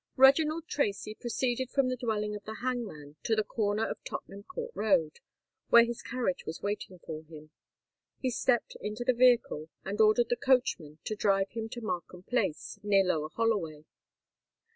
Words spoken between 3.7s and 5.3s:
of Tottenham Court Road,